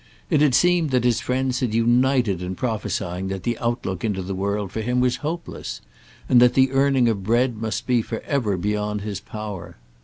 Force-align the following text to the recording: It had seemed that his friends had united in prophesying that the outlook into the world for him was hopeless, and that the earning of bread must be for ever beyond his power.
It 0.31 0.41
had 0.41 0.55
seemed 0.55 0.89
that 0.89 1.03
his 1.03 1.19
friends 1.19 1.59
had 1.59 1.75
united 1.75 2.41
in 2.41 2.55
prophesying 2.55 3.27
that 3.27 3.43
the 3.43 3.55
outlook 3.59 4.03
into 4.03 4.23
the 4.23 4.33
world 4.33 4.71
for 4.71 4.81
him 4.81 4.99
was 4.99 5.17
hopeless, 5.17 5.79
and 6.27 6.41
that 6.41 6.55
the 6.55 6.71
earning 6.71 7.07
of 7.07 7.21
bread 7.23 7.55
must 7.57 7.85
be 7.85 8.01
for 8.01 8.19
ever 8.21 8.57
beyond 8.57 9.01
his 9.01 9.19
power. 9.19 9.77